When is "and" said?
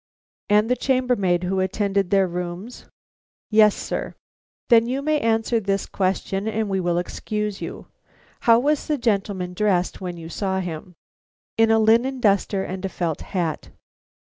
0.49-0.67, 6.47-6.69, 12.63-12.83